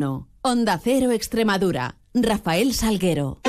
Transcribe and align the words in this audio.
No. 0.00 0.28
Onda 0.40 0.80
Cero 0.82 1.10
Extremadura. 1.10 1.96
Rafael 2.14 2.72
Salguero. 2.72 3.42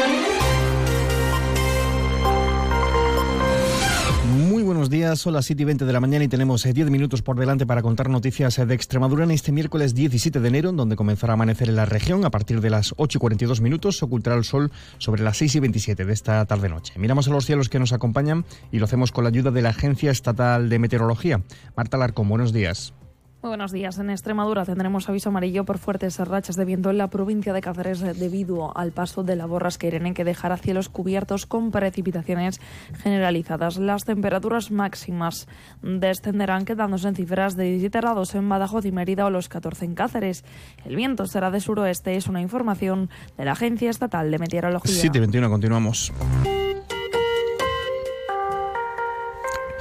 Muy 4.49 4.61
buenos 4.61 4.89
días, 4.89 5.17
son 5.17 5.31
las 5.31 5.45
7 5.45 5.61
y 5.61 5.65
20 5.65 5.85
de 5.85 5.93
la 5.93 6.01
mañana 6.01 6.25
y 6.25 6.27
tenemos 6.27 6.63
10 6.63 6.77
eh, 6.77 6.89
minutos 6.89 7.21
por 7.21 7.39
delante 7.39 7.65
para 7.65 7.81
contar 7.81 8.09
noticias 8.09 8.59
eh, 8.59 8.65
de 8.65 8.73
Extremadura 8.75 9.23
en 9.23 9.31
este 9.31 9.53
miércoles 9.53 9.95
17 9.95 10.41
de 10.41 10.47
enero, 10.49 10.73
donde 10.73 10.97
comenzará 10.97 11.31
a 11.31 11.35
amanecer 11.35 11.69
en 11.69 11.77
la 11.77 11.85
región. 11.85 12.25
A 12.25 12.31
partir 12.31 12.59
de 12.59 12.69
las 12.69 12.93
8 12.97 13.17
y 13.17 13.21
42 13.21 13.61
minutos 13.61 14.03
ocultará 14.03 14.35
el 14.35 14.43
sol 14.43 14.73
sobre 14.97 15.23
las 15.23 15.37
6 15.37 15.55
y 15.55 15.59
27 15.61 16.03
de 16.03 16.11
esta 16.11 16.45
tarde-noche. 16.45 16.95
Miramos 16.97 17.29
a 17.29 17.31
los 17.31 17.45
cielos 17.45 17.69
que 17.69 17.79
nos 17.79 17.93
acompañan 17.93 18.43
y 18.73 18.79
lo 18.79 18.85
hacemos 18.85 19.13
con 19.13 19.23
la 19.23 19.29
ayuda 19.29 19.51
de 19.51 19.61
la 19.61 19.69
Agencia 19.69 20.11
Estatal 20.11 20.67
de 20.67 20.79
Meteorología. 20.79 21.41
Marta 21.77 21.95
Larcón, 21.95 22.27
buenos 22.27 22.51
días. 22.51 22.93
Muy 23.41 23.49
buenos 23.49 23.71
días. 23.71 23.97
En 23.97 24.11
Extremadura 24.11 24.65
tendremos 24.65 25.09
aviso 25.09 25.29
amarillo 25.29 25.65
por 25.65 25.79
fuertes 25.79 26.19
rachas 26.19 26.55
de 26.55 26.63
viento 26.63 26.91
en 26.91 26.99
la 26.99 27.07
provincia 27.07 27.53
de 27.53 27.61
Cáceres 27.61 28.01
debido 28.19 28.77
al 28.77 28.91
paso 28.91 29.23
de 29.23 29.35
la 29.35 29.47
borrasca 29.47 29.87
Irene 29.87 30.13
que 30.13 30.23
dejará 30.23 30.57
cielos 30.57 30.89
cubiertos 30.89 31.47
con 31.47 31.71
precipitaciones 31.71 32.61
generalizadas. 33.01 33.77
Las 33.77 34.05
temperaturas 34.05 34.69
máximas 34.69 35.47
descenderán 35.81 36.65
quedándose 36.65 37.07
en 37.07 37.15
cifras 37.15 37.55
de 37.55 37.63
17 37.63 37.99
grados 37.99 38.35
en 38.35 38.47
Badajoz 38.47 38.85
y 38.85 38.91
Mérida 38.91 39.25
o 39.25 39.31
los 39.31 39.49
14 39.49 39.85
en 39.85 39.95
Cáceres. 39.95 40.45
El 40.85 40.95
viento 40.95 41.25
será 41.25 41.49
de 41.49 41.61
suroeste, 41.61 42.15
es 42.15 42.27
una 42.27 42.41
información 42.41 43.09
de 43.39 43.45
la 43.45 43.53
Agencia 43.53 43.89
Estatal 43.89 44.29
de 44.29 44.37
Meteorología. 44.37 45.11
7.21, 45.11 45.49
continuamos. 45.49 46.13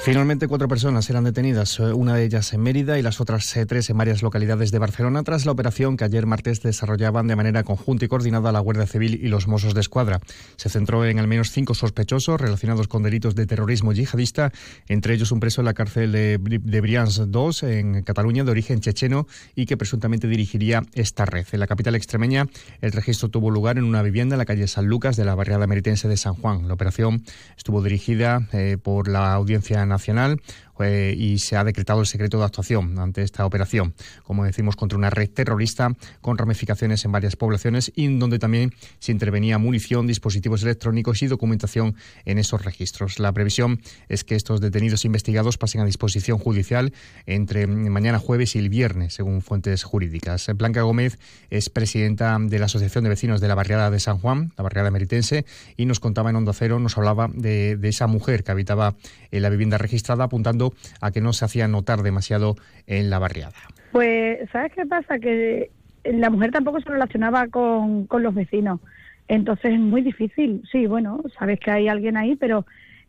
Finalmente, 0.03 0.49
cuatro 0.49 0.67
personas 0.67 1.05
serán 1.05 1.25
detenidas, 1.25 1.79
eh, 1.79 1.93
una 1.93 2.15
de 2.15 2.25
ellas 2.25 2.55
en 2.55 2.63
Mérida 2.63 2.99
y 2.99 3.03
las 3.03 3.21
otras 3.21 3.55
eh, 3.55 3.67
tres 3.67 3.91
en 3.91 3.99
varias 3.99 4.23
localidades 4.23 4.71
de 4.71 4.79
Barcelona, 4.79 5.23
tras 5.25 5.45
la 5.45 5.53
operación 5.53 5.99
que 5.99 6.05
ayer 6.05 6.25
martes 6.25 6.63
desarrollaban 6.63 7.27
de 7.27 7.37
manera 7.37 7.65
conjunta 7.65 8.07
y 8.07 8.09
coordinada 8.09 8.51
la 8.51 8.61
Guardia 8.61 8.87
Civil 8.87 9.21
y 9.23 9.29
los 9.29 9.47
Mossos 9.47 9.75
de 9.75 9.83
Escuadra. 9.83 10.21
Se 10.57 10.71
centró 10.71 11.05
en 11.05 11.19
al 11.19 11.29
menos 11.29 11.51
cinco 11.51 11.75
sospechosos 11.75 12.41
relacionados 12.41 12.89
con 12.89 13.03
delitos 13.03 13.35
de 13.35 13.45
terrorismo 13.45 13.93
yihadista, 13.93 14.53
entre 14.89 15.13
ellos 15.13 15.33
un 15.33 15.41
preso 15.41 15.61
en 15.61 15.67
la 15.67 15.75
cárcel 15.75 16.13
de, 16.13 16.39
Brians 16.81 17.19
II, 17.19 17.69
en 17.69 18.03
Cataluña, 18.03 18.43
de 18.43 18.53
origen 18.53 18.81
checheno, 18.81 19.27
y 19.55 19.67
que 19.67 19.77
presuntamente 19.77 20.29
dirigiría 20.29 20.83
esta 20.95 21.27
red. 21.27 21.47
En 21.53 21.61
la 21.61 21.67
capital 21.67 21.95
extremeña, 21.95 22.47
el 22.81 22.93
registro 22.93 23.29
tuvo 23.29 23.51
lugar 23.51 23.77
en 23.77 23.85
una 23.85 24.01
vivienda 24.01 24.35
en 24.35 24.39
la 24.39 24.47
calle 24.47 24.67
San 24.67 24.87
Lucas 24.87 25.17
de 25.17 25.27
la 25.27 25.35
barriada 25.35 25.67
meritense 25.67 26.09
de 26.09 26.17
San 26.17 26.35
Juan. 26.37 26.69
La 26.69 26.75
operación 26.75 27.23
estuvo 27.59 27.83
dirigida 27.83 28.49
eh, 28.55 28.79
por 28.83 29.07
la 29.07 29.35
Audiencia 29.35 29.90
Nacional 29.91 30.41
eh, 30.83 31.15
y 31.17 31.39
se 31.39 31.57
ha 31.57 31.65
decretado 31.65 32.01
el 32.01 32.07
secreto 32.07 32.39
de 32.39 32.45
actuación 32.45 32.99
ante 32.99 33.23
esta 33.23 33.47
operación, 33.47 33.95
como 34.25 34.45
decimos, 34.45 34.77
contra 34.77 34.99
una 34.99 35.11
red 35.11 35.31
terrorista 35.31 35.95
con 36.21 36.39
ramificaciones 36.39 37.05
en 37.05 37.13
varias 37.13 37.37
poblaciones 37.37 37.93
y 37.95 38.19
donde 38.19 38.39
también 38.39 38.73
se 38.99 39.13
intervenía 39.13 39.59
munición, 39.59 40.07
dispositivos 40.07 40.63
electrónicos 40.63 41.23
y 41.23 41.27
documentación 41.27 41.97
en 42.25 42.39
esos 42.39 42.65
registros. 42.65 43.19
La 43.19 43.33
previsión 43.33 43.81
es 44.09 44.25
que 44.25 44.35
estos 44.35 44.61
detenidos 44.61 45.05
investigados 45.05 45.59
pasen 45.59 45.81
a 45.81 45.85
disposición 45.85 46.39
judicial 46.39 46.93
entre 47.27 47.67
mañana 47.67 48.19
jueves 48.19 48.57
y 48.57 48.59
el 48.59 48.69
viernes, 48.69 49.15
según 49.15 49.43
fuentes 49.43 49.85
jurídicas. 49.85 50.49
Blanca 50.55 50.83
Gómez 50.83 51.19
es 51.51 51.71
presidenta 51.71 52.37
de 52.41 52.59
la 52.59 52.67
Asociación 52.67 53.05
de 53.05 53.11
Vecinos 53.11 53.41
de 53.41 53.49
la 53.49 53.55
Barriada 53.55 53.91
de 53.91 54.01
San 54.01 54.19
Juan, 54.19 54.53
la 54.57 54.63
barriada 54.63 54.91
meritense, 54.91 55.45
y 55.77 55.87
nos 55.87 56.01
contaba 56.01 56.31
en 56.31 56.37
Onda 56.37 56.53
Cero, 56.53 56.79
nos 56.79 56.97
hablaba 56.97 57.29
de, 57.33 57.77
de 57.77 57.89
esa 57.89 58.07
mujer 58.07 58.45
que 58.45 58.53
habitaba 58.53 58.97
en 59.31 59.43
la 59.43 59.51
vivienda 59.51 59.79
registrada, 59.79 60.25
apuntando 60.25 60.70
a 61.01 61.11
que 61.11 61.21
no 61.21 61.33
se 61.33 61.45
hacía 61.45 61.69
notar 61.69 62.03
demasiado 62.03 62.57
en 62.87 63.11
la 63.11 63.19
barriada. 63.19 63.55
Pues, 63.93 64.49
¿sabes 64.51 64.73
qué 64.73 64.87
pasa? 64.87 65.19
Que 65.19 65.71
la 66.05 66.31
mujer 66.31 66.53
tampoco 66.53 66.81
se 66.81 66.91
relacionaba 66.91 67.49
con, 67.49 68.07
los 68.11 68.35
vecinos. 68.35 68.81
Entonces 69.29 69.73
es 69.73 69.81
muy 69.81 70.03
difícil. 70.03 70.63
Sí, 70.71 70.87
bueno, 70.87 71.23
sabes 71.39 71.61
que 71.61 71.71
hay 71.71 71.89
alguien 71.89 72.17
ahí, 72.17 72.37
pero 72.37 72.67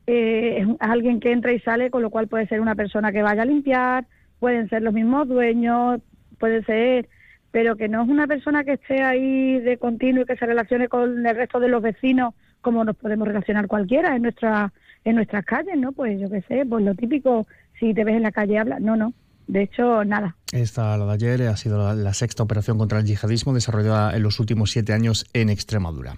eh, 0.07 0.59
es 0.59 0.67
alguien 0.79 1.19
que 1.19 1.31
entra 1.31 1.53
y 1.53 1.59
sale, 1.59 1.89
con 1.89 2.01
lo 2.01 2.09
cual 2.09 2.27
puede 2.27 2.47
ser 2.47 2.61
una 2.61 2.75
persona 2.75 3.11
que 3.11 3.21
vaya 3.21 3.41
a 3.41 3.45
limpiar, 3.45 4.05
pueden 4.39 4.69
ser 4.69 4.81
los 4.81 4.93
mismos 4.93 5.27
dueños, 5.27 6.01
puede 6.39 6.63
ser, 6.63 7.07
pero 7.51 7.75
que 7.75 7.87
no 7.87 8.03
es 8.03 8.09
una 8.09 8.27
persona 8.27 8.63
que 8.63 8.73
esté 8.73 9.01
ahí 9.01 9.59
de 9.59 9.77
continuo 9.77 10.23
y 10.23 10.25
que 10.25 10.37
se 10.37 10.45
relacione 10.45 10.87
con 10.87 11.25
el 11.25 11.35
resto 11.35 11.59
de 11.59 11.69
los 11.69 11.81
vecinos 11.81 12.33
como 12.61 12.83
nos 12.83 12.95
podemos 12.95 13.27
relacionar 13.27 13.67
cualquiera 13.67 14.15
en 14.15 14.23
nuestra 14.23 14.71
en 15.03 15.15
nuestras 15.15 15.45
calles, 15.45 15.77
¿no? 15.77 15.91
Pues 15.91 16.19
yo 16.19 16.29
qué 16.29 16.41
sé, 16.43 16.65
pues 16.65 16.83
lo 16.83 16.95
típico, 16.95 17.47
si 17.79 17.93
te 17.93 18.03
ves 18.03 18.15
en 18.15 18.23
la 18.23 18.31
calle 18.31 18.59
habla, 18.59 18.79
no, 18.79 18.95
no, 18.95 19.13
de 19.51 19.63
hecho, 19.63 20.05
nada. 20.05 20.37
Esta, 20.53 20.97
la 20.97 21.05
de 21.05 21.13
ayer, 21.13 21.47
ha 21.47 21.55
sido 21.55 21.93
la, 21.93 22.13
sexta 22.13 22.43
operación 22.43 22.77
contra 22.77 22.99
el 22.99 23.05
yihadismo 23.05 23.53
desarrollada 23.53 24.15
en 24.15 24.23
los 24.23 24.39
últimos 24.39 24.71
siete 24.71 24.91
años 24.91 25.25
en 25.33 25.49
Extremadura. 25.49 26.17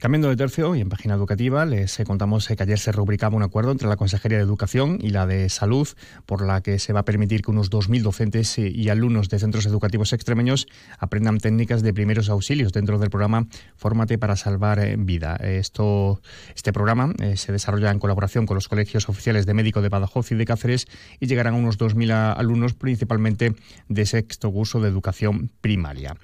Cambiando 0.00 0.28
de 0.28 0.36
tercio 0.36 0.76
y 0.76 0.80
en 0.80 0.88
página 0.88 1.14
educativa, 1.14 1.64
les 1.64 1.98
contamos 2.06 2.46
que 2.46 2.62
ayer 2.62 2.78
se 2.78 2.92
rubricaba 2.92 3.36
un 3.36 3.42
acuerdo 3.42 3.72
entre 3.72 3.88
la 3.88 3.96
Consejería 3.96 4.38
de 4.38 4.44
Educación 4.44 4.98
y 5.00 5.10
la 5.10 5.26
de 5.26 5.48
Salud, 5.48 5.88
por 6.24 6.44
la 6.44 6.60
que 6.60 6.78
se 6.78 6.92
va 6.92 7.00
a 7.00 7.04
permitir 7.04 7.42
que 7.42 7.50
unos 7.50 7.70
2.000 7.70 8.02
docentes 8.02 8.58
y 8.58 8.88
alumnos 8.90 9.28
de 9.28 9.40
centros 9.40 9.66
educativos 9.66 10.12
extremeños 10.12 10.68
aprendan 10.98 11.38
técnicas 11.38 11.82
de 11.82 11.92
primeros 11.92 12.28
auxilios 12.28 12.72
dentro 12.72 12.98
del 12.98 13.10
programa 13.10 13.46
Fórmate 13.76 14.18
para 14.18 14.36
Salvar 14.36 14.78
eh, 14.78 14.94
Vida. 14.96 15.34
Esto, 15.36 16.20
este 16.54 16.72
programa 16.72 17.12
eh, 17.20 17.36
se 17.36 17.50
desarrolla 17.50 17.90
en 17.90 17.98
colaboración 17.98 18.46
con 18.46 18.54
los 18.54 18.68
colegios 18.68 19.08
oficiales 19.08 19.46
de 19.46 19.54
médico 19.54 19.82
de 19.82 19.88
Badajoz 19.88 20.30
y 20.30 20.36
de 20.36 20.44
Cáceres 20.44 20.86
y 21.18 21.26
llegarán 21.26 21.54
unos 21.54 21.78
2.000 21.78 22.36
alumnos, 22.36 22.67
principalmente 22.74 23.54
de 23.88 24.06
sexto 24.06 24.50
curso 24.50 24.80
de 24.80 24.88
educación 24.88 25.50
primaria. 25.60 26.16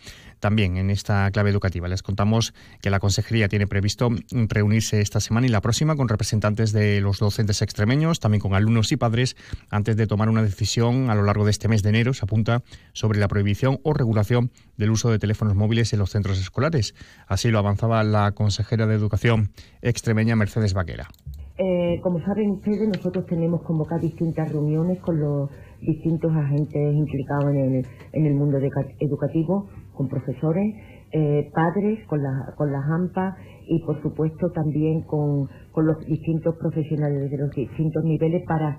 También 0.44 0.76
en 0.76 0.90
esta 0.90 1.30
clave 1.30 1.48
educativa 1.48 1.88
les 1.88 2.02
contamos 2.02 2.52
que 2.82 2.90
la 2.90 3.00
Consejería 3.00 3.48
tiene 3.48 3.66
previsto 3.66 4.10
reunirse 4.30 5.00
esta 5.00 5.18
semana 5.18 5.46
y 5.46 5.50
la 5.50 5.62
próxima 5.62 5.96
con 5.96 6.06
representantes 6.06 6.72
de 6.72 7.00
los 7.00 7.18
docentes 7.18 7.62
extremeños, 7.62 8.20
también 8.20 8.42
con 8.42 8.54
alumnos 8.54 8.92
y 8.92 8.98
padres, 8.98 9.36
antes 9.70 9.96
de 9.96 10.06
tomar 10.06 10.28
una 10.28 10.42
decisión 10.42 11.08
a 11.08 11.14
lo 11.14 11.22
largo 11.22 11.46
de 11.46 11.50
este 11.50 11.68
mes 11.68 11.82
de 11.82 11.88
enero, 11.88 12.12
se 12.12 12.26
apunta 12.26 12.62
sobre 12.92 13.20
la 13.20 13.28
prohibición 13.28 13.80
o 13.84 13.94
regulación 13.94 14.50
del 14.76 14.90
uso 14.90 15.10
de 15.10 15.18
teléfonos 15.18 15.54
móviles 15.54 15.94
en 15.94 16.00
los 16.00 16.10
centros 16.10 16.38
escolares. 16.38 16.94
Así 17.26 17.50
lo 17.50 17.58
avanzaba 17.58 18.04
la 18.04 18.32
consejera 18.32 18.86
de 18.86 18.96
Educación 18.96 19.50
extremeña 19.80 20.36
Mercedes 20.36 20.74
Vaquera. 20.74 21.08
Eh, 21.56 22.00
como 22.02 22.18
saben 22.20 22.50
ustedes, 22.50 22.88
nosotros 22.88 23.26
tenemos 23.26 23.62
convocadas 23.62 24.02
distintas 24.02 24.50
reuniones 24.50 25.00
con 25.00 25.20
los 25.20 25.50
distintos 25.80 26.32
agentes 26.34 26.94
implicados 26.94 27.50
en 27.50 27.74
el, 27.76 27.86
en 28.12 28.26
el 28.26 28.34
mundo 28.34 28.58
educativo 28.58 29.68
con 29.92 30.08
profesores, 30.08 30.74
eh, 31.12 31.48
padres, 31.54 32.04
con, 32.08 32.20
la, 32.20 32.54
con 32.56 32.72
las 32.72 32.82
AMPA 32.84 33.36
y 33.68 33.84
por 33.84 34.02
supuesto 34.02 34.50
también 34.50 35.02
con, 35.02 35.48
con, 35.70 35.86
los 35.86 36.04
distintos 36.06 36.56
profesionales 36.56 37.30
de 37.30 37.38
los 37.38 37.50
distintos 37.52 38.02
niveles 38.02 38.42
para, 38.48 38.76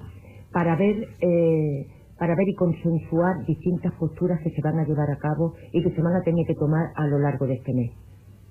para 0.51 0.75
ver 0.75 1.07
eh, 1.21 1.87
para 2.19 2.35
ver 2.35 2.47
y 2.47 2.55
consensuar 2.55 3.45
distintas 3.45 3.93
posturas 3.93 4.41
que 4.41 4.49
se 4.49 4.61
van 4.61 4.79
a 4.79 4.85
llevar 4.85 5.11
a 5.11 5.17
cabo 5.17 5.53
y 5.71 5.81
que 5.81 5.91
se 5.91 6.01
van 6.01 6.15
a 6.15 6.21
tener 6.23 6.45
que 6.45 6.55
tomar 6.55 6.91
a 6.95 7.07
lo 7.07 7.19
largo 7.19 7.45
de 7.45 7.55
este 7.55 7.73
mes. 7.73 7.91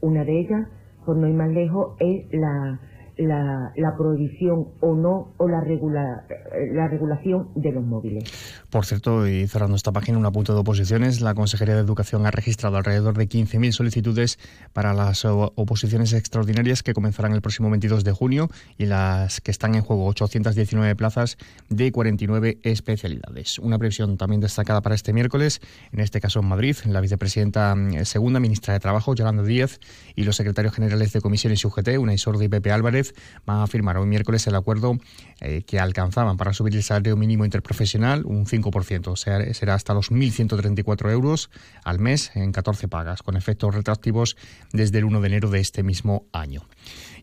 Una 0.01 0.25
de 0.25 0.39
ellas, 0.41 0.69
por 1.07 1.17
no 1.17 1.27
ir 1.29 1.35
más 1.35 1.51
lejos, 1.51 1.97
es 1.99 2.27
la, 2.33 2.79
la, 3.17 3.95
prohibición 3.97 4.69
o 4.81 4.95
no 4.95 5.35
o 5.37 5.49
la, 5.49 5.61
regula, 5.61 6.27
la 6.73 6.89
regulación 6.89 7.49
de 7.55 7.73
los 7.73 7.85
móviles. 7.85 8.25
Por 8.71 8.85
cierto, 8.85 9.27
y 9.29 9.47
cerrando 9.47 9.77
esta 9.77 9.93
página, 9.93 10.19
un 10.19 10.27
apunte 10.27 10.53
de 10.53 10.59
oposiciones, 10.59 11.21
la 11.21 11.35
Consejería 11.35 11.75
de 11.75 11.81
Educación 11.81 12.27
ha 12.27 12.31
registrado 12.31 12.77
alrededor 12.77 13.17
de 13.17 13.29
15.000 13.29 13.73
solicitudes 13.73 14.39
para 14.73 14.95
las 14.95 15.25
oposiciones 15.25 16.13
extraordinarias 16.13 16.83
que 16.83 16.95
comenzarán 16.95 17.33
el 17.33 17.41
próximo 17.41 17.71
22 17.71 18.05
de 18.05 18.13
junio 18.13 18.49
y 18.79 18.87
las 18.87 19.41
que 19.41 19.51
están 19.51 19.75
en 19.75 19.83
juego 19.83 20.07
819 20.07 20.97
plazas 20.97 21.39
de 21.69 21.93
49 21.93 22.59
especialidades. 22.63 23.59
Una 23.59 23.79
previsión 23.79 24.17
también 24.17 24.41
destacada 24.41 24.81
para 24.81 24.95
este 24.95 25.13
miércoles, 25.13 25.61
en 25.93 26.01
este 26.01 26.21
caso 26.21 26.41
en 26.41 26.47
Madrid, 26.47 26.77
la 26.87 27.01
vicepresidenta 27.01 27.75
mm, 27.75 28.05
segunda 28.05 28.41
ministra 28.41 28.75
de 28.75 28.81
Trabajo, 28.81 29.15
Yolanda 29.15 29.43
Díez, 29.43 29.81
y 30.15 30.25
los 30.25 30.37
secretarios 30.37 30.75
generales 30.75 31.13
de 31.13 31.21
comisiones 31.21 31.63
y 31.63 31.67
UGT, 31.67 31.99
Una 31.99 32.15
Isorda 32.15 32.45
y 32.45 32.49
Pepe 32.49 32.73
Álvarez, 32.73 33.04
van 33.45 33.61
a 33.61 33.67
firmar 33.67 33.99
hoy 33.99 34.07
miércoles 34.07 34.47
el 34.47 34.55
acuerdo 34.55 34.99
eh, 35.41 35.63
que 35.67 35.81
alcanzaban 35.81 36.37
para 36.37 36.53
subir 36.53 36.77
el 36.77 36.83
salario 36.83 37.17
mínimo 37.17 37.45
interprofesional 37.45 38.25
un 38.25 38.47
5%, 38.47 39.09
o 39.09 39.17
sea, 39.17 39.53
será 39.53 39.75
hasta 39.75 39.93
los 39.93 40.11
1.134 40.11 41.11
euros 41.11 41.51
al 41.85 41.99
mes 41.99 42.31
en 42.35 42.53
14 42.53 42.89
pagas, 42.89 43.23
con 43.23 43.37
efectos 43.37 43.75
retroactivos 43.75 44.37
desde 44.73 44.99
el 44.99 45.05
1 45.05 45.21
de 45.21 45.27
enero 45.27 45.51
de 45.51 45.61
este 45.61 45.83
mismo 45.83 46.25
año. 46.33 46.63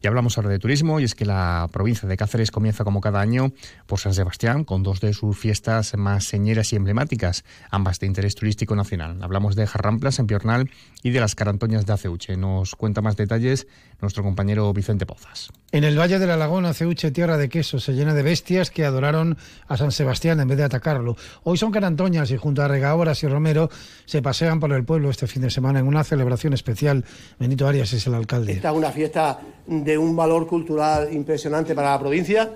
Y 0.03 0.07
hablamos 0.07 0.37
ahora 0.37 0.49
de 0.49 0.57
turismo 0.57 0.99
y 0.99 1.03
es 1.03 1.13
que 1.13 1.25
la 1.25 1.69
provincia 1.71 2.09
de 2.09 2.17
Cáceres 2.17 2.49
comienza 2.49 2.83
como 2.83 3.01
cada 3.01 3.21
año 3.21 3.53
por 3.85 3.99
San 3.99 4.15
Sebastián 4.15 4.63
con 4.63 4.81
dos 4.81 4.99
de 4.99 5.13
sus 5.13 5.37
fiestas 5.37 5.95
más 5.95 6.23
señeras 6.23 6.73
y 6.73 6.75
emblemáticas, 6.75 7.45
ambas 7.69 7.99
de 7.99 8.07
interés 8.07 8.33
turístico 8.33 8.75
nacional. 8.75 9.21
Hablamos 9.21 9.55
de 9.55 9.67
Jarramplas 9.67 10.17
en 10.17 10.25
Piornal 10.25 10.71
y 11.03 11.11
de 11.11 11.19
las 11.19 11.35
Carantoñas 11.35 11.85
de 11.85 11.93
Aceuche. 11.93 12.35
Nos 12.35 12.75
cuenta 12.75 13.01
más 13.01 13.15
detalles 13.15 13.67
nuestro 14.01 14.23
compañero 14.23 14.73
Vicente 14.73 15.05
Pozas. 15.05 15.49
En 15.71 15.83
el 15.83 15.97
Valle 15.97 16.19
de 16.19 16.27
la 16.27 16.35
Laguna, 16.35 16.73
Ceuche, 16.73 17.11
tierra 17.11 17.37
de 17.37 17.49
queso, 17.49 17.79
se 17.79 17.93
llena 17.93 18.13
de 18.13 18.23
bestias 18.23 18.71
que 18.71 18.83
adoraron 18.83 19.37
a 19.67 19.77
San 19.77 19.91
Sebastián 19.91 20.39
en 20.39 20.47
vez 20.47 20.57
de 20.57 20.63
atacarlo. 20.63 21.15
Hoy 21.43 21.57
son 21.57 21.71
carantoñas 21.71 22.31
y 22.31 22.37
junto 22.37 22.61
a 22.61 22.67
regaoras 22.67 23.23
y 23.23 23.27
Romero 23.27 23.69
se 24.05 24.21
pasean 24.21 24.59
por 24.59 24.73
el 24.73 24.83
pueblo 24.83 25.09
este 25.09 25.27
fin 25.27 25.43
de 25.43 25.49
semana 25.49 25.79
en 25.79 25.87
una 25.87 26.03
celebración 26.03 26.53
especial. 26.53 27.05
Benito 27.39 27.67
Arias 27.67 27.93
es 27.93 28.05
el 28.07 28.15
alcalde. 28.15 28.53
Esta 28.53 28.71
es 28.71 28.75
una 28.75 28.91
fiesta 28.91 29.39
de 29.67 29.97
un 29.97 30.15
valor 30.15 30.47
cultural 30.47 31.13
impresionante 31.13 31.75
para 31.75 31.91
la 31.91 31.99
provincia 31.99 32.51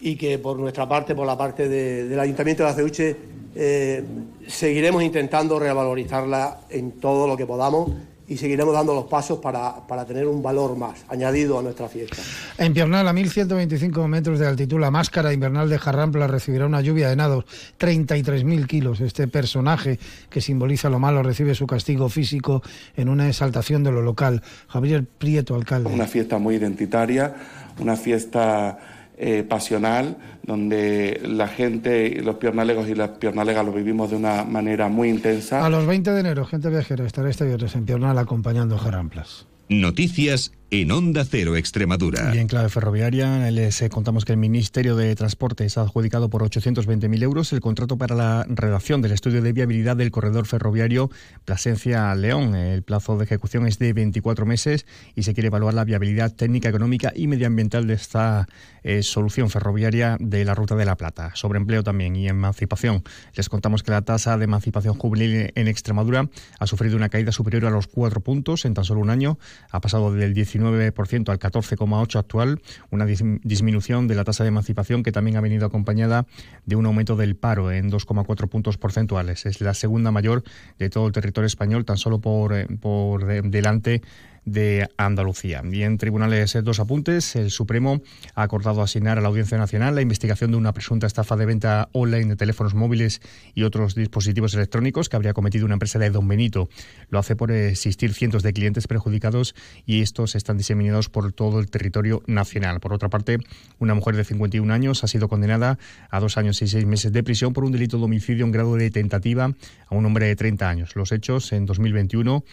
y 0.00 0.16
que 0.16 0.38
por 0.38 0.58
nuestra 0.58 0.88
parte, 0.88 1.14
por 1.14 1.26
la 1.26 1.38
parte 1.38 1.68
del 1.68 2.18
Ayuntamiento 2.18 2.64
de 2.64 2.68
Aceuche, 2.68 3.16
eh, 3.54 4.02
seguiremos 4.48 5.02
intentando 5.02 5.58
revalorizarla 5.58 6.62
en 6.70 6.92
todo 6.92 7.26
lo 7.26 7.36
que 7.36 7.46
podamos 7.46 7.90
y 8.28 8.36
seguiremos 8.36 8.72
dando 8.72 8.94
los 8.94 9.04
pasos 9.06 9.38
para, 9.38 9.86
para, 9.86 10.04
tener 10.04 10.26
un 10.26 10.42
valor 10.42 10.76
más 10.76 11.04
añadido 11.08 11.58
a 11.58 11.62
nuestra 11.62 11.88
fiesta. 11.88 12.16
En 12.58 12.72
Piernal, 12.72 13.06
a 13.06 13.12
1.125 13.12 14.06
metros 14.06 14.38
de 14.38 14.46
altitud, 14.46 14.78
la 14.80 14.90
máscara 14.90 15.32
invernal 15.32 15.68
de 15.68 15.78
Jarrampla 15.78 16.26
recibirá 16.26 16.66
una 16.66 16.80
lluvia 16.80 17.08
de 17.08 17.16
nados, 17.16 17.44
33.000 17.78 18.66
kilos. 18.66 19.00
Este 19.00 19.28
personaje 19.28 19.98
que 20.30 20.40
simboliza 20.40 20.88
lo 20.88 20.98
malo 20.98 21.22
recibe 21.22 21.54
su 21.54 21.66
castigo 21.66 22.08
físico 22.08 22.62
en 22.96 23.08
una 23.08 23.28
exaltación 23.28 23.82
de 23.82 23.92
lo 23.92 24.02
local. 24.02 24.42
Javier 24.68 25.04
Prieto, 25.04 25.54
alcalde. 25.54 25.90
Una 25.90 26.06
fiesta 26.06 26.38
muy 26.38 26.54
identitaria, 26.56 27.34
una 27.78 27.96
fiesta 27.96 29.01
eh, 29.16 29.42
pasional, 29.42 30.16
donde 30.42 31.20
la 31.24 31.48
gente, 31.48 32.20
los 32.22 32.36
piernalegos 32.36 32.88
y 32.88 32.94
las 32.94 33.10
piernalegas 33.10 33.64
lo 33.64 33.72
vivimos 33.72 34.10
de 34.10 34.16
una 34.16 34.44
manera 34.44 34.88
muy 34.88 35.08
intensa. 35.08 35.64
A 35.64 35.70
los 35.70 35.86
20 35.86 36.10
de 36.10 36.20
enero, 36.20 36.44
gente 36.44 36.68
viajera 36.70 37.04
estará 37.04 37.30
este 37.30 37.44
viernes 37.44 37.74
en 37.74 37.84
Piernal 37.84 38.18
acompañando 38.18 38.76
a 38.76 38.78
Jaramplas. 38.78 39.46
Noticias 39.68 40.52
en 40.72 40.90
Onda 40.90 41.26
Cero 41.26 41.54
Extremadura. 41.54 42.34
Y 42.34 42.38
en 42.38 42.46
clave 42.46 42.70
ferroviaria 42.70 43.50
les 43.50 43.84
contamos 43.90 44.24
que 44.24 44.32
el 44.32 44.38
Ministerio 44.38 44.96
de 44.96 45.14
Transportes 45.14 45.76
ha 45.76 45.82
adjudicado 45.82 46.30
por 46.30 46.42
820.000 46.42 47.22
euros 47.22 47.52
el 47.52 47.60
contrato 47.60 47.98
para 47.98 48.14
la 48.14 48.46
redacción 48.48 49.02
del 49.02 49.12
estudio 49.12 49.42
de 49.42 49.52
viabilidad 49.52 49.98
del 49.98 50.10
corredor 50.10 50.46
ferroviario 50.46 51.10
Plasencia-León. 51.44 52.54
El 52.54 52.82
plazo 52.84 53.18
de 53.18 53.24
ejecución 53.24 53.66
es 53.66 53.78
de 53.78 53.92
24 53.92 54.46
meses 54.46 54.86
y 55.14 55.24
se 55.24 55.34
quiere 55.34 55.48
evaluar 55.48 55.74
la 55.74 55.84
viabilidad 55.84 56.32
técnica, 56.34 56.70
económica 56.70 57.12
y 57.14 57.26
medioambiental 57.26 57.86
de 57.86 57.92
esta 57.92 58.48
eh, 58.82 59.02
solución 59.02 59.50
ferroviaria 59.50 60.16
de 60.20 60.46
la 60.46 60.54
Ruta 60.54 60.74
de 60.74 60.86
la 60.86 60.96
Plata. 60.96 61.32
Sobre 61.34 61.58
empleo 61.58 61.82
también 61.82 62.16
y 62.16 62.28
emancipación. 62.28 63.04
Les 63.34 63.50
contamos 63.50 63.82
que 63.82 63.90
la 63.90 64.00
tasa 64.00 64.38
de 64.38 64.44
emancipación 64.44 64.94
juvenil 64.94 65.52
en 65.54 65.68
Extremadura 65.68 66.30
ha 66.58 66.66
sufrido 66.66 66.96
una 66.96 67.10
caída 67.10 67.30
superior 67.30 67.66
a 67.66 67.70
los 67.70 67.88
cuatro 67.88 68.22
puntos 68.22 68.64
en 68.64 68.72
tan 68.72 68.86
solo 68.86 69.02
un 69.02 69.10
año 69.10 69.38
ha 69.70 69.82
pasado 69.82 70.14
del 70.14 70.32
19% 70.32 70.61
al 70.66 71.38
14,8% 71.38 72.18
actual, 72.18 72.60
una 72.90 73.06
disminución 73.06 74.08
de 74.08 74.14
la 74.14 74.24
tasa 74.24 74.44
de 74.44 74.48
emancipación 74.48 75.02
que 75.02 75.12
también 75.12 75.36
ha 75.36 75.40
venido 75.40 75.66
acompañada 75.66 76.26
de 76.66 76.76
un 76.76 76.86
aumento 76.86 77.16
del 77.16 77.36
paro 77.36 77.72
en 77.72 77.90
2,4 77.90 78.48
puntos 78.48 78.78
porcentuales. 78.78 79.46
Es 79.46 79.60
la 79.60 79.74
segunda 79.74 80.10
mayor 80.10 80.42
de 80.78 80.90
todo 80.90 81.06
el 81.06 81.12
territorio 81.12 81.46
español, 81.46 81.84
tan 81.84 81.96
solo 81.96 82.20
por, 82.20 82.52
eh, 82.54 82.66
por 82.80 83.24
delante 83.24 84.02
de 84.44 84.88
Andalucía. 84.96 85.62
Y 85.70 85.82
en 85.82 85.98
tribunales, 85.98 86.56
dos 86.62 86.80
apuntes. 86.80 87.36
El 87.36 87.50
Supremo 87.50 88.02
ha 88.34 88.42
acordado 88.42 88.82
asignar 88.82 89.18
a 89.18 89.20
la 89.20 89.28
Audiencia 89.28 89.58
Nacional 89.58 89.94
la 89.94 90.02
investigación 90.02 90.50
de 90.50 90.56
una 90.56 90.72
presunta 90.72 91.06
estafa 91.06 91.36
de 91.36 91.46
venta 91.46 91.88
online 91.92 92.26
de 92.26 92.36
teléfonos 92.36 92.74
móviles 92.74 93.20
y 93.54 93.62
otros 93.62 93.94
dispositivos 93.94 94.54
electrónicos 94.54 95.08
que 95.08 95.16
habría 95.16 95.32
cometido 95.32 95.64
una 95.64 95.74
empresa 95.74 95.98
de 95.98 96.10
Don 96.10 96.26
Benito. 96.26 96.68
Lo 97.10 97.18
hace 97.18 97.36
por 97.36 97.52
existir 97.52 98.14
cientos 98.14 98.42
de 98.42 98.52
clientes 98.52 98.86
perjudicados 98.86 99.54
y 99.86 100.02
estos 100.02 100.34
están 100.34 100.58
diseminados 100.58 101.08
por 101.08 101.32
todo 101.32 101.60
el 101.60 101.70
territorio 101.70 102.22
nacional. 102.26 102.80
Por 102.80 102.92
otra 102.92 103.08
parte, 103.08 103.38
una 103.78 103.94
mujer 103.94 104.16
de 104.16 104.24
51 104.24 104.72
años 104.72 105.04
ha 105.04 105.08
sido 105.08 105.28
condenada 105.28 105.78
a 106.10 106.20
dos 106.20 106.36
años 106.36 106.60
y 106.62 106.68
seis 106.68 106.86
meses 106.86 107.12
de 107.12 107.22
prisión 107.22 107.52
por 107.52 107.64
un 107.64 107.72
delito 107.72 107.98
de 107.98 108.04
homicidio 108.04 108.44
en 108.44 108.52
grado 108.52 108.76
de 108.76 108.90
tentativa 108.90 109.52
a 109.86 109.94
un 109.94 110.04
hombre 110.06 110.26
de 110.26 110.36
30 110.36 110.68
años. 110.68 110.96
Los 110.96 111.12
hechos 111.12 111.52
en 111.52 111.66
2021 111.66 112.44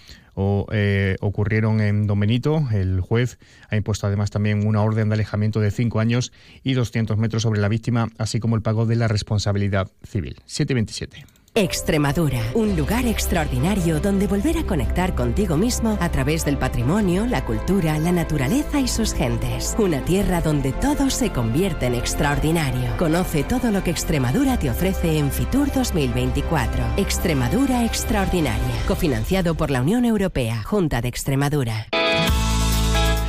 o, 0.41 0.67
eh, 0.71 1.17
ocurrieron 1.19 1.81
en 1.81 2.07
Don 2.07 2.17
Benito. 2.17 2.65
El 2.71 3.01
juez 3.01 3.37
ha 3.69 3.75
impuesto 3.75 4.07
además 4.07 4.31
también 4.31 4.65
una 4.65 4.81
orden 4.81 5.09
de 5.09 5.15
alejamiento 5.15 5.59
de 5.59 5.69
cinco 5.69 5.99
años 5.99 6.31
y 6.63 6.73
200 6.73 7.17
metros 7.17 7.43
sobre 7.43 7.59
la 7.59 7.67
víctima, 7.67 8.07
así 8.17 8.39
como 8.39 8.55
el 8.55 8.61
pago 8.61 8.85
de 8.85 8.95
la 8.95 9.09
responsabilidad 9.09 9.91
civil. 10.03 10.37
727. 10.45 11.38
Extremadura, 11.59 12.39
un 12.53 12.77
lugar 12.77 13.05
extraordinario 13.05 13.99
donde 13.99 14.27
volver 14.27 14.57
a 14.57 14.63
conectar 14.63 15.13
contigo 15.13 15.57
mismo 15.57 15.97
a 15.99 16.09
través 16.09 16.45
del 16.45 16.57
patrimonio, 16.57 17.25
la 17.25 17.43
cultura, 17.43 17.99
la 17.99 18.13
naturaleza 18.13 18.79
y 18.79 18.87
sus 18.87 19.13
gentes. 19.13 19.75
Una 19.77 19.99
tierra 20.05 20.39
donde 20.39 20.71
todo 20.71 21.09
se 21.09 21.31
convierte 21.31 21.87
en 21.87 21.95
extraordinario. 21.95 22.95
Conoce 22.97 23.43
todo 23.43 23.71
lo 23.71 23.83
que 23.83 23.91
Extremadura 23.91 24.57
te 24.57 24.69
ofrece 24.69 25.17
en 25.17 25.31
Fitur 25.31 25.69
2024. 25.73 26.81
Extremadura 26.95 27.83
Extraordinaria, 27.83 28.75
cofinanciado 28.87 29.53
por 29.55 29.69
la 29.69 29.81
Unión 29.81 30.05
Europea, 30.05 30.63
Junta 30.63 31.01
de 31.01 31.09
Extremadura. 31.09 31.87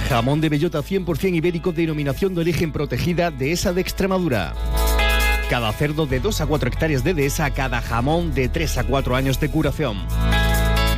Jamón 0.08 0.40
de 0.40 0.48
bellota 0.50 0.78
100% 0.82 1.34
ibérico 1.34 1.72
denominación 1.72 2.36
de 2.36 2.42
origen 2.42 2.70
protegida 2.70 3.32
de 3.32 3.50
esa 3.50 3.72
de 3.72 3.80
Extremadura. 3.80 4.54
Cada 5.50 5.72
cerdo 5.72 6.06
de 6.06 6.20
2 6.20 6.42
a 6.42 6.46
4 6.46 6.68
hectáreas 6.68 7.02
de 7.02 7.12
dehesa, 7.12 7.50
cada 7.50 7.82
jamón 7.82 8.32
de 8.34 8.48
3 8.48 8.78
a 8.78 8.84
4 8.84 9.16
años 9.16 9.40
de 9.40 9.50
curación. 9.50 9.98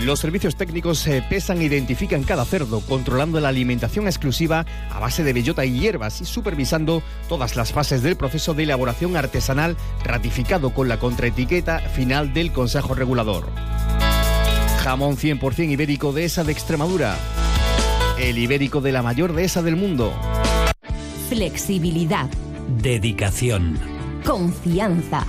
Los 0.03 0.21
servicios 0.21 0.57
técnicos 0.57 0.99
se 0.99 1.23
pesan 1.23 1.63
e 1.63 1.65
identifican 1.65 2.23
cada 2.23 2.45
cerdo, 2.45 2.83
controlando 2.83 3.41
la 3.41 3.49
alimentación 3.49 4.07
exclusiva 4.07 4.67
a 4.91 4.99
base 4.99 5.25
de 5.25 5.33
bellota 5.33 5.65
y 5.65 5.81
hierbas 5.81 6.21
y 6.21 6.27
supervisando 6.27 7.03
todas 7.31 7.57
las 7.57 7.73
fases 7.73 8.03
del 8.03 8.17
proceso 8.17 8.53
de 8.53 8.65
elaboración 8.65 9.17
artesanal 9.17 9.75
ratificado 10.05 10.75
con 10.75 10.87
la 10.87 10.99
contraetiqueta 10.99 11.79
final 11.79 12.35
del 12.35 12.53
Consejo 12.53 12.95
Regulador. 12.95 13.49
Jamón 14.83 15.17
100% 15.17 15.71
ibérico 15.71 16.13
de 16.13 16.27
esa 16.27 16.45
de 16.45 16.53
Extremadura. 16.53 17.17
El 18.19 18.37
ibérico 18.37 18.83
de 18.83 18.93
la 18.93 19.01
mayor 19.01 19.33
dehesa 19.33 19.63
del 19.63 19.77
mundo. 19.77 20.13
Flexibilidad. 21.31 22.29
Dedicación 22.83 24.02
Confianza. 24.25 25.27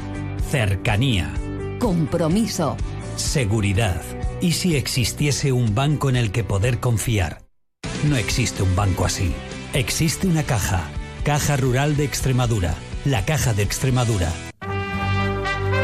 Cercanía. 0.50 1.34
Compromiso. 1.80 2.78
Seguridad. 3.16 4.01
¿Y 4.40 4.51
si 4.51 4.75
existiese 4.75 5.51
un 5.51 5.74
banco 5.74 6.10
en 6.10 6.16
el 6.16 6.31
que 6.31 6.44
poder 6.44 6.80
confiar? 6.80 7.42
No 8.07 8.18
existe 8.18 8.62
un 8.62 8.75
banco 8.75 9.06
así. 9.06 9.34
Existe 9.74 10.28
una 10.28 10.44
caja. 10.44 10.84
Caja 11.24 11.57
Rural 11.57 11.98
de 11.98 12.06
Extremadura. 12.06 12.75
La 13.06 13.25
Caja 13.25 13.54
de 13.54 13.63
Extremadura. 13.63 14.31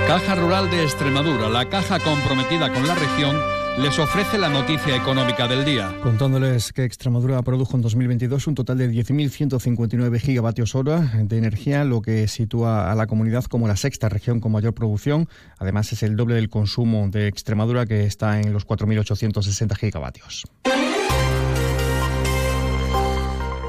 Caja 0.07 0.35
Rural 0.35 0.69
de 0.69 0.83
Extremadura, 0.83 1.49
la 1.49 1.69
caja 1.69 1.99
comprometida 1.99 2.73
con 2.73 2.87
la 2.87 2.95
región 2.95 3.37
les 3.81 3.97
ofrece 3.97 4.37
la 4.37 4.49
noticia 4.49 4.95
económica 4.95 5.47
del 5.47 5.63
día. 5.63 5.95
Contándoles 6.03 6.73
que 6.73 6.83
Extremadura 6.83 7.41
produjo 7.43 7.77
en 7.77 7.81
2022 7.81 8.47
un 8.47 8.55
total 8.55 8.77
de 8.77 8.91
10.159 8.91 10.19
gigavatios 10.19 10.75
hora 10.75 10.99
de 10.99 11.37
energía, 11.37 11.85
lo 11.85 12.01
que 12.01 12.27
sitúa 12.27 12.91
a 12.91 12.95
la 12.95 13.07
comunidad 13.07 13.45
como 13.45 13.67
la 13.67 13.77
sexta 13.77 14.09
región 14.09 14.41
con 14.41 14.51
mayor 14.51 14.73
producción. 14.73 15.29
Además, 15.57 15.93
es 15.93 16.03
el 16.03 16.17
doble 16.17 16.35
del 16.35 16.49
consumo 16.49 17.07
de 17.09 17.27
Extremadura, 17.27 17.85
que 17.85 18.05
está 18.05 18.41
en 18.41 18.51
los 18.51 18.67
4.860 18.67 19.75
gigavatios. 19.77 20.45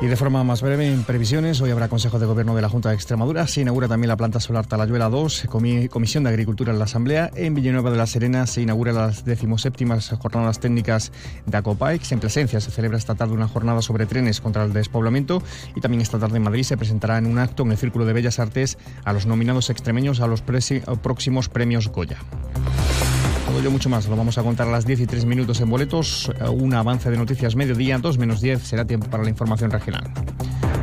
Y 0.02 0.06
de 0.06 0.16
forma 0.16 0.42
más 0.44 0.62
breve, 0.62 0.90
en 0.90 1.04
previsiones, 1.04 1.60
hoy 1.60 1.70
habrá 1.70 1.88
Consejo 1.88 2.18
de 2.18 2.24
Gobierno 2.24 2.56
de 2.56 2.62
la 2.62 2.70
Junta 2.70 2.88
de 2.88 2.94
Extremadura. 2.94 3.46
Se 3.46 3.60
inaugura 3.60 3.86
también 3.86 4.08
la 4.08 4.16
planta 4.16 4.40
solar 4.40 4.64
Talayuela 4.64 5.10
2, 5.10 5.46
Comisión 5.90 6.24
de 6.24 6.30
Agricultura 6.30 6.72
en 6.72 6.78
la 6.78 6.86
Asamblea. 6.86 7.30
En 7.34 7.54
Villanueva 7.54 7.90
de 7.90 7.98
la 7.98 8.06
Serena 8.06 8.46
se 8.46 8.62
inaugura 8.62 8.94
las 8.94 9.26
decimoséptimas 9.26 10.08
jornadas 10.08 10.58
técnicas 10.58 11.12
de 11.44 11.54
Acopaix. 11.54 12.12
En 12.12 12.20
Plasencia 12.20 12.62
se 12.62 12.70
celebra 12.70 12.96
esta 12.96 13.14
tarde 13.14 13.34
una 13.34 13.46
jornada 13.46 13.82
sobre 13.82 14.06
trenes 14.06 14.40
contra 14.40 14.64
el 14.64 14.72
despoblamiento. 14.72 15.42
Y 15.76 15.82
también 15.82 16.00
esta 16.00 16.18
tarde 16.18 16.38
en 16.38 16.44
Madrid 16.44 16.62
se 16.62 16.78
presentará 16.78 17.18
en 17.18 17.26
un 17.26 17.38
acto 17.38 17.64
en 17.64 17.72
el 17.72 17.76
Círculo 17.76 18.06
de 18.06 18.14
Bellas 18.14 18.38
Artes 18.38 18.78
a 19.04 19.12
los 19.12 19.26
nominados 19.26 19.68
extremeños 19.68 20.20
a 20.20 20.26
los 20.26 20.42
próximos 20.42 21.50
premios 21.50 21.88
Goya. 21.88 22.16
Todo 23.50 23.58
ello 23.58 23.72
mucho 23.72 23.88
más 23.88 24.06
lo 24.06 24.14
vamos 24.14 24.38
a 24.38 24.44
contar 24.44 24.68
a 24.68 24.70
las 24.70 24.86
10 24.86 25.00
y 25.00 25.06
3 25.06 25.24
minutos 25.24 25.60
en 25.60 25.68
boletos. 25.68 26.30
Un 26.52 26.72
avance 26.72 27.10
de 27.10 27.16
noticias 27.16 27.56
mediodía, 27.56 27.98
2 27.98 28.16
menos 28.16 28.40
10 28.40 28.62
será 28.62 28.84
tiempo 28.84 29.10
para 29.10 29.24
la 29.24 29.28
información 29.28 29.72
regional. 29.72 30.08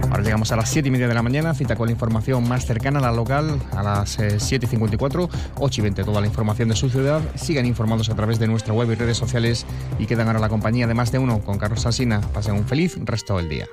Ahora 0.09 0.21
llegamos 0.21 0.51
a 0.51 0.57
las 0.57 0.69
7 0.69 0.89
y 0.89 0.91
media 0.91 1.07
de 1.07 1.13
la 1.13 1.23
mañana, 1.23 1.53
cita 1.53 1.77
con 1.77 1.85
la 1.85 1.93
información 1.93 2.45
más 2.45 2.65
cercana 2.65 2.99
a 2.99 3.03
la 3.03 3.13
local 3.13 3.57
a 3.71 3.83
las 3.83 4.17
7 4.37 4.65
y 4.65 4.67
54, 4.67 5.29
8 5.59 5.79
y 5.79 5.81
20 5.81 6.03
toda 6.03 6.19
la 6.19 6.27
información 6.27 6.67
de 6.67 6.75
su 6.75 6.89
ciudad. 6.89 7.21
Sigan 7.35 7.65
informados 7.65 8.09
a 8.09 8.15
través 8.15 8.37
de 8.37 8.47
nuestra 8.47 8.73
web 8.73 8.91
y 8.91 8.95
redes 8.95 9.15
sociales 9.15 9.65
y 9.97 10.05
quedan 10.05 10.27
ahora 10.27 10.39
la 10.39 10.49
compañía 10.49 10.87
de 10.87 10.93
más 10.93 11.09
de 11.13 11.19
uno 11.19 11.39
con 11.39 11.57
Carlos 11.57 11.83
Salsina. 11.83 12.19
Pasen 12.19 12.55
un 12.55 12.65
feliz 12.65 12.97
resto 13.01 13.37
del 13.37 13.47
día. 13.47 13.67